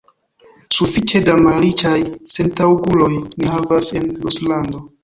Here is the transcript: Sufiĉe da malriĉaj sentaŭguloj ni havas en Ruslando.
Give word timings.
Sufiĉe 0.77 1.21
da 1.27 1.35
malriĉaj 1.49 1.93
sentaŭguloj 2.39 3.13
ni 3.21 3.55
havas 3.55 3.97
en 4.03 4.15
Ruslando. 4.27 4.89